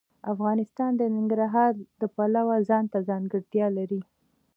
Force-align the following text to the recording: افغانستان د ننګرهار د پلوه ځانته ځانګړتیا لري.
افغانستان 0.33 0.91
د 0.97 1.01
ننګرهار 1.15 1.73
د 2.01 2.01
پلوه 2.15 2.55
ځانته 2.69 2.97
ځانګړتیا 3.09 3.67
لري. 3.77 4.01